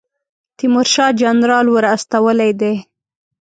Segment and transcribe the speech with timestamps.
[0.57, 2.73] تیمورشاه جنرال ور استولی دی.